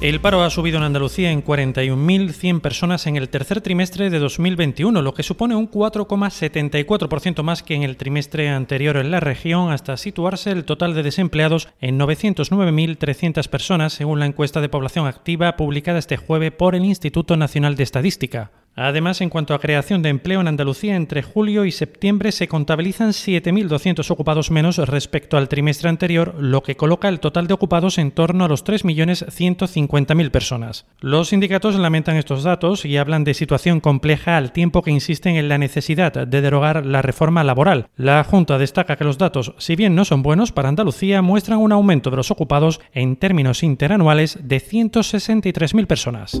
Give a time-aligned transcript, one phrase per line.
[0.00, 5.02] El paro ha subido en Andalucía en 41.100 personas en el tercer trimestre de 2021,
[5.02, 9.98] lo que supone un 4,74% más que en el trimestre anterior en la región, hasta
[9.98, 15.98] situarse el total de desempleados en 909.300 personas, según la encuesta de población activa publicada
[15.98, 18.52] este jueves por el Instituto Nacional de Estadística.
[18.82, 23.10] Además, en cuanto a creación de empleo en Andalucía, entre julio y septiembre se contabilizan
[23.10, 28.10] 7.200 ocupados menos respecto al trimestre anterior, lo que coloca el total de ocupados en
[28.10, 30.86] torno a los 3.150.000 personas.
[30.98, 35.50] Los sindicatos lamentan estos datos y hablan de situación compleja al tiempo que insisten en
[35.50, 37.88] la necesidad de derogar la reforma laboral.
[37.96, 41.72] La Junta destaca que los datos, si bien no son buenos para Andalucía, muestran un
[41.72, 46.40] aumento de los ocupados en términos interanuales de 163.000 personas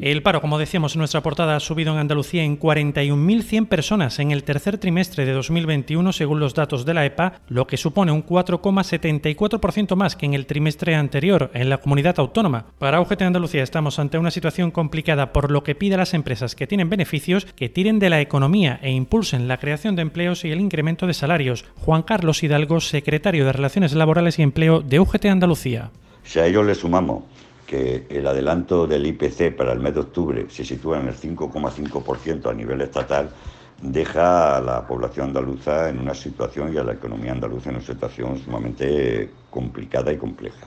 [0.00, 4.30] El paro, como decíamos en nuestra portada, ha subido en Andalucía en 41.100 personas en
[4.30, 8.24] el tercer trimestre de 2021, según los datos de la EPA, lo que supone un
[8.24, 12.66] 4,74% más que en el trimestre anterior en la comunidad autónoma.
[12.78, 16.54] Para UGT Andalucía estamos ante una situación complicada, por lo que pide a las empresas
[16.54, 20.52] que tienen beneficios que tiren de la economía e impulsen la creación de empleos y
[20.52, 21.64] el incremento de salarios.
[21.74, 25.90] Juan Carlos Hidalgo, secretario de Relaciones Laborales y Empleo de UGT Andalucía.
[26.22, 27.24] Si a ello le sumamos
[27.68, 32.50] que el adelanto del IPC para el mes de octubre se sitúa en el 5,5%
[32.50, 33.28] a nivel estatal,
[33.82, 37.84] deja a la población andaluza en una situación y a la economía andaluza en una
[37.84, 40.66] situación sumamente complicada y compleja.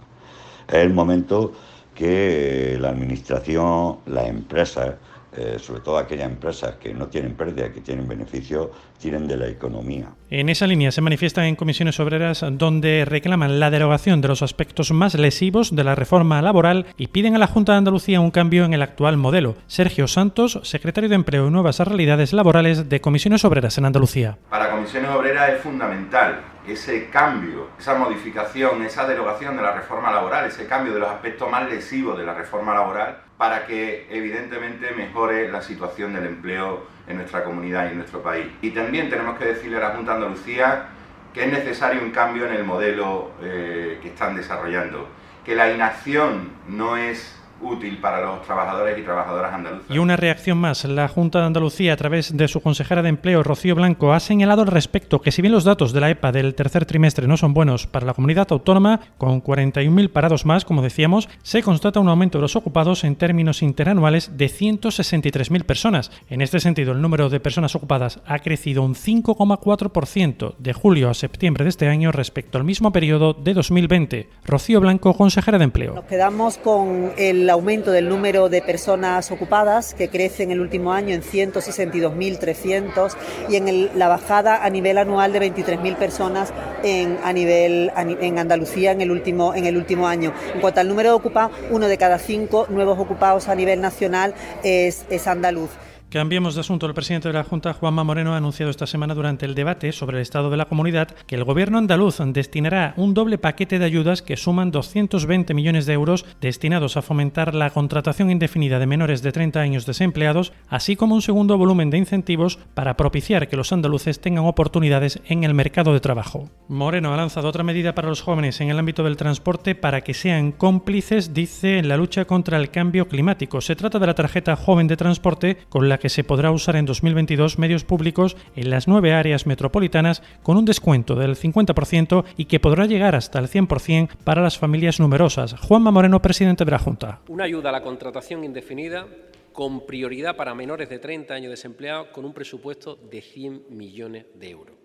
[0.68, 1.54] Es el momento
[1.96, 4.94] que la Administración, las empresas,
[5.36, 9.48] eh, sobre todo aquellas empresas que no tienen pérdida, que tienen beneficio, tienen de la
[9.48, 10.10] economía.
[10.30, 14.92] En esa línea se manifiestan en comisiones obreras donde reclaman la derogación de los aspectos
[14.92, 18.66] más lesivos de la reforma laboral y piden a la Junta de Andalucía un cambio
[18.66, 19.56] en el actual modelo.
[19.68, 24.38] Sergio Santos, secretario de Empleo y Nuevas Realidades Laborales de Comisiones Obreras en Andalucía.
[24.50, 30.46] Para Comisiones Obreras es fundamental ese cambio, esa modificación, esa derogación de la reforma laboral,
[30.46, 35.52] ese cambio de los aspectos más lesivos de la reforma laboral para que evidentemente mejore
[35.52, 38.46] la situación del empleo en nuestra comunidad y en nuestro país.
[38.62, 40.86] Y también tenemos que decirle a la Junta de Andalucía
[41.34, 45.08] que es necesario un cambio en el modelo eh, que están desarrollando,
[45.46, 49.86] que la inacción no es útil para los trabajadores y trabajadoras andaluzas.
[49.90, 50.86] Y una reacción más.
[50.86, 54.62] La Junta de Andalucía, a través de su consejera de Empleo, Rocío Blanco, ha señalado
[54.62, 57.54] al respecto que si bien los datos de la EPA del tercer trimestre no son
[57.54, 62.38] buenos para la comunidad autónoma, con 41.000 parados más, como decíamos, se constata un aumento
[62.38, 66.12] de los ocupados en términos interanuales de 163.000 personas.
[66.30, 71.14] En este sentido, el número de personas ocupadas ha crecido un 5,4% de julio a
[71.14, 74.30] septiembre de este año respecto al mismo periodo de 2020.
[74.46, 75.96] Rocío Blanco, consejera de Empleo.
[75.96, 80.94] Nos quedamos con el aumento del número de personas ocupadas, que crece en el último
[80.94, 83.16] año en 162.300,
[83.50, 86.54] y en la bajada a nivel anual de 23.000 personas
[86.84, 90.34] en, a nivel, en Andalucía en el, último, en el último año.
[90.54, 94.34] En cuanto al número de ocupados, uno de cada cinco nuevos ocupados a nivel nacional
[94.64, 95.70] es, es andaluz.
[96.12, 96.88] Cambiemos de asunto.
[96.88, 100.18] El presidente de la Junta, Juanma Moreno, ha anunciado esta semana durante el debate sobre
[100.18, 104.22] el estado de la comunidad que el gobierno andaluz destinará un doble paquete de ayudas
[104.22, 109.32] que suman 220 millones de euros destinados a fomentar la contratación indefinida de menores de
[109.32, 114.20] 30 años desempleados, así como un segundo volumen de incentivos para propiciar que los andaluces
[114.20, 116.50] tengan oportunidades en el mercado de trabajo.
[116.68, 120.14] Moreno ha lanzado otra medida para los jóvenes en el ámbito del transporte para que
[120.14, 123.62] sean cómplices, dice, en la lucha contra el cambio climático.
[123.62, 126.86] Se trata de la tarjeta joven de transporte con la que se podrá usar en
[126.86, 132.60] 2022 medios públicos en las nueve áreas metropolitanas con un descuento del 50% y que
[132.60, 135.56] podrá llegar hasta el 100% para las familias numerosas.
[135.60, 137.22] Juanma Moreno, presidente de la Junta.
[137.28, 139.08] Una ayuda a la contratación indefinida
[139.54, 144.50] con prioridad para menores de 30 años desempleados con un presupuesto de 100 millones de
[144.50, 144.76] euros.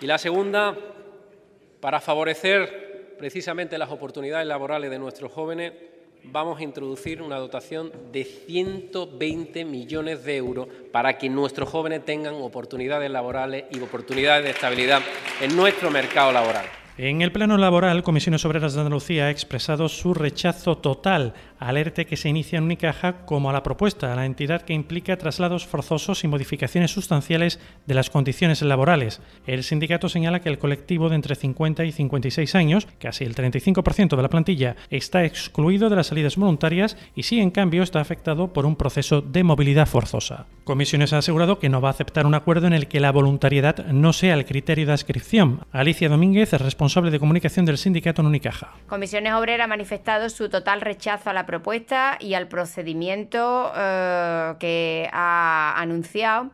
[0.00, 0.76] Y la segunda,
[1.80, 5.72] para favorecer precisamente las oportunidades laborales de nuestros jóvenes,
[6.24, 12.34] vamos a introducir una dotación de 120 millones de euros para que nuestros jóvenes tengan
[12.34, 15.02] oportunidades laborales y oportunidades de estabilidad
[15.40, 16.81] en nuestro mercado laboral.
[17.04, 22.06] En el plano laboral, Comisiones Obreras de Andalucía ha expresado su rechazo total al ERTE
[22.06, 25.66] que se inicia en Unicaja como a la propuesta, a la entidad que implica traslados
[25.66, 29.20] forzosos y modificaciones sustanciales de las condiciones laborales.
[29.48, 34.14] El sindicato señala que el colectivo de entre 50 y 56 años, casi el 35%
[34.14, 38.52] de la plantilla, está excluido de las salidas voluntarias y sí, en cambio, está afectado
[38.52, 40.46] por un proceso de movilidad forzosa.
[40.62, 43.86] Comisiones ha asegurado que no va a aceptar un acuerdo en el que la voluntariedad
[43.86, 45.62] no sea el criterio de inscripción.
[45.72, 48.70] Alicia Domínguez, responsable de comunicación del sindicato en Unicaja.
[48.86, 55.08] Comisiones Obreras ha manifestado su total rechazo a la propuesta y al procedimiento eh, que
[55.10, 56.50] ha anunciado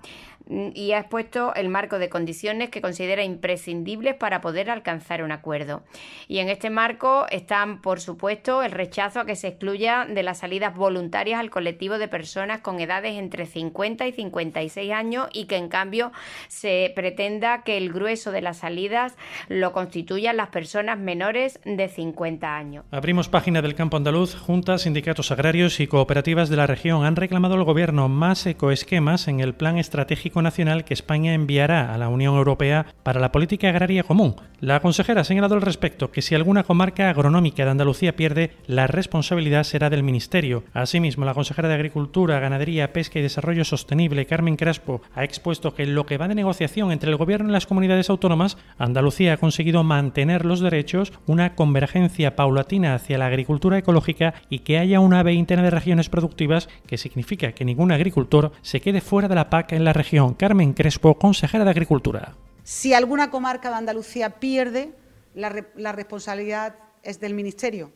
[0.48, 5.82] y ha expuesto el marco de condiciones que considera imprescindibles para poder alcanzar un acuerdo.
[6.26, 10.38] Y en este marco están, por supuesto, el rechazo a que se excluya de las
[10.38, 15.56] salidas voluntarias al colectivo de personas con edades entre 50 y 56 años y que
[15.56, 16.12] en cambio
[16.48, 19.16] se pretenda que el grueso de las salidas
[19.48, 22.84] lo constituyan las personas menores de 50 años.
[22.90, 24.34] Abrimos página del campo andaluz.
[24.34, 29.40] Juntas, sindicatos agrarios y cooperativas de la región han reclamado al gobierno más ecoesquemas en
[29.40, 34.02] el plan estratégico nacional que España enviará a la Unión Europea para la política agraria
[34.02, 34.36] común.
[34.60, 38.88] La consejera ha señalado al respecto que si alguna comarca agronómica de Andalucía pierde, la
[38.88, 40.64] responsabilidad será del Ministerio.
[40.72, 45.84] Asimismo, la consejera de Agricultura, Ganadería, Pesca y Desarrollo Sostenible, Carmen Crespo, ha expuesto que
[45.84, 49.36] en lo que va de negociación entre el Gobierno y las comunidades autónomas, Andalucía ha
[49.36, 55.22] conseguido mantener los derechos, una convergencia paulatina hacia la agricultura ecológica y que haya una
[55.22, 59.72] veintena de regiones productivas, que significa que ningún agricultor se quede fuera de la PAC
[59.72, 60.27] en la región.
[60.34, 62.34] Carmen Crespo, consejera de Agricultura.
[62.64, 64.92] Si alguna comarca de Andalucía pierde,
[65.34, 67.92] la, responsabilidad es del Ministerio,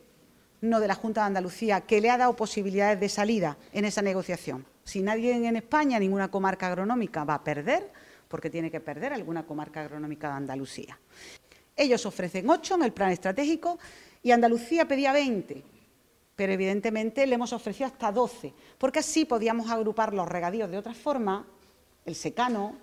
[0.61, 4.01] no de la Junta de Andalucía, que le ha dado posibilidades de salida en esa
[4.01, 4.65] negociación.
[4.85, 7.93] Si nadie en España, ninguna comarca agronómica va a perder,
[8.29, 10.99] porque tiene que perder alguna comarca agronómica de Andalucía.
[11.77, 13.79] Ellos ofrecen ocho en el plan estratégico
[14.23, 15.63] y Andalucía pedía 20,
[16.37, 20.95] pero evidentemente le hemos ofrecido hasta 12, porque así podíamos agrupar los regadíos de otra
[20.95, 21.47] forma
[22.05, 22.75] el secano,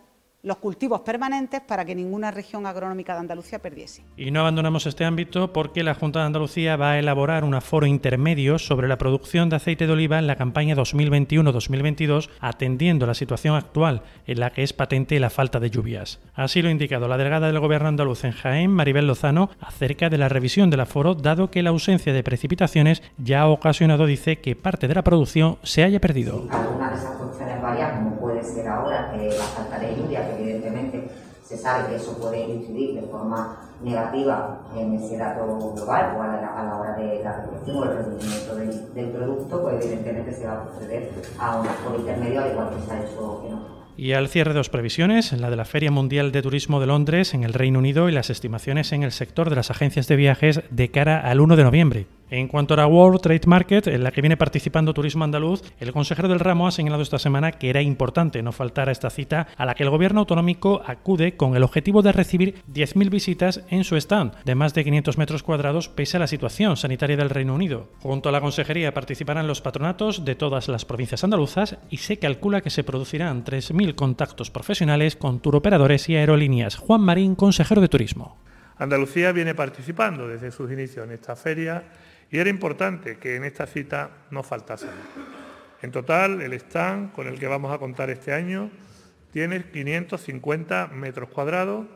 [0.42, 4.06] los cultivos permanentes para que ninguna región agronómica de Andalucía perdiese.
[4.16, 7.86] Y no abandonamos este ámbito porque la Junta de Andalucía va a elaborar un aforo
[7.86, 13.56] intermedio sobre la producción de aceite de oliva en la campaña 2021-2022, atendiendo la situación
[13.56, 16.20] actual en la que es patente la falta de lluvias.
[16.34, 20.18] Así lo ha indicado la delegada del Gobierno andaluz en Jaén, Maribel Lozano, acerca de
[20.18, 24.56] la revisión del aforo, dado que la ausencia de precipitaciones ya ha ocasionado, dice, que
[24.56, 26.48] parte de la producción se haya perdido
[28.00, 31.10] como puede ser ahora, que la falta de lluvia, que evidentemente
[31.44, 36.28] se sabe que eso puede incidir de forma negativa en ese dato global o a
[36.28, 38.56] la, hora de la o el rendimiento
[38.94, 42.86] del, producto, pues evidentemente se va a proceder a un foro intermedio, al igual que
[42.86, 43.42] se ha hecho
[43.98, 47.44] y al cierre dos previsiones, la de la Feria Mundial de Turismo de Londres en
[47.44, 50.90] el Reino Unido y las estimaciones en el sector de las agencias de viajes de
[50.90, 52.19] cara al 1 de noviembre.
[52.32, 55.92] En cuanto a la World Trade Market, en la que viene participando Turismo Andaluz, el
[55.92, 59.48] consejero del ramo ha señalado esta semana que era importante no faltar a esta cita
[59.58, 63.84] a la que el gobierno autonómico acude con el objetivo de recibir 10.000 visitas en
[63.84, 67.56] su stand de más de 500 metros cuadrados pese a la situación sanitaria del Reino
[67.56, 67.88] Unido.
[68.00, 72.62] Junto a la consejería participarán los patronatos de todas las provincias andaluzas y se calcula
[72.62, 76.76] que se producirán 3.000 contactos profesionales con turoperadores y aerolíneas.
[76.76, 78.38] Juan Marín, consejero de Turismo.
[78.78, 81.84] Andalucía viene participando desde sus inicios en esta feria
[82.32, 84.90] y era importante que en esta cita no faltasen.
[85.82, 88.70] En total, el stand con el que vamos a contar este año
[89.32, 91.88] tiene 550 metros cuadrados.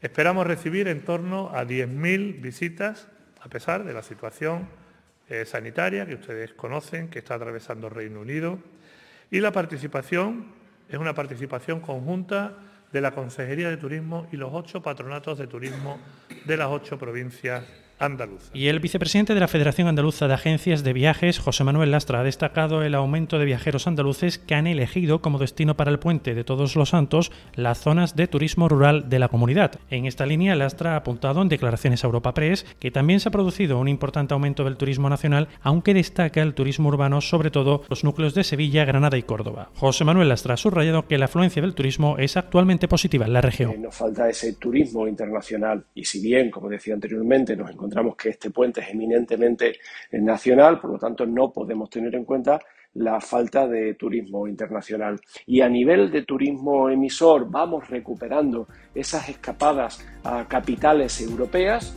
[0.00, 3.08] Esperamos recibir en torno a 10.000 visitas,
[3.40, 4.68] a pesar de la situación
[5.28, 8.58] eh, sanitaria que ustedes conocen, que está atravesando Reino Unido.
[9.30, 10.46] Y la participación
[10.88, 12.58] es una participación conjunta
[12.92, 15.98] de la Consejería de Turismo y los ocho patronatos de turismo
[16.44, 17.64] de las ocho provincias
[18.52, 22.24] y el vicepresidente de la Federación Andaluza de Agencias de Viajes, José Manuel Lastra, ha
[22.24, 26.44] destacado el aumento de viajeros andaluces que han elegido como destino para el puente de
[26.44, 29.80] Todos los Santos las zonas de turismo rural de la comunidad.
[29.90, 33.32] En esta línea, Lastra ha apuntado en declaraciones a Europa Press que también se ha
[33.32, 38.04] producido un importante aumento del turismo nacional, aunque destaca el turismo urbano, sobre todo los
[38.04, 39.70] núcleos de Sevilla, Granada y Córdoba.
[39.76, 43.40] José Manuel Lastra ha subrayado que la afluencia del turismo es actualmente positiva en la
[43.40, 43.70] región.
[43.70, 48.30] Eh, nos falta ese turismo internacional y si bien, como decía anteriormente, nos encontramos que
[48.30, 49.76] este puente es eminentemente
[50.12, 52.58] nacional, por lo tanto no podemos tener en cuenta
[52.94, 55.20] la falta de turismo internacional.
[55.46, 61.94] Y a nivel de turismo emisor vamos recuperando esas escapadas a capitales europeas.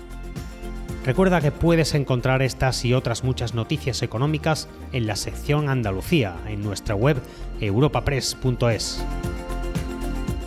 [1.05, 6.61] Recuerda que puedes encontrar estas y otras muchas noticias económicas en la sección Andalucía en
[6.61, 7.17] nuestra web
[7.61, 9.05] europapress.es.